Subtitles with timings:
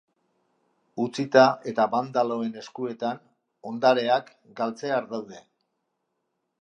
[1.03, 1.43] Utzita
[1.73, 3.21] eta bandaloen eskuetan,
[3.73, 5.45] ondareak galtzear daude.